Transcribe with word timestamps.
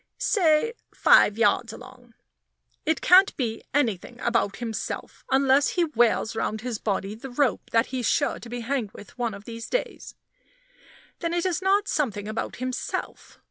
Say 0.17 0.73
"5" 0.95 1.37
(yards) 1.37 1.71
"along" 1.71 2.15
it 2.87 3.01
can't 3.01 3.37
be 3.37 3.63
anything 3.71 4.19
about 4.21 4.55
himself, 4.55 5.23
unless 5.29 5.67
he 5.77 5.83
wears 5.85 6.35
round 6.35 6.61
his 6.61 6.79
body 6.79 7.13
the 7.13 7.29
rope 7.29 7.69
that 7.69 7.85
he's 7.93 8.07
sure 8.09 8.39
to 8.39 8.49
be 8.49 8.61
hanged 8.61 8.93
with 8.93 9.15
one 9.19 9.35
of 9.35 9.45
these 9.45 9.69
days. 9.69 10.15
Then 11.19 11.35
it 11.35 11.45
is 11.45 11.61
not 11.61 11.87
something 11.87 12.27
about 12.27 12.55
himself. 12.55 13.37